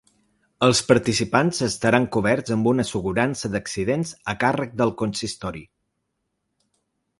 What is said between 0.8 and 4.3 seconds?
participants estaran coberts amb una assegurança d’accidents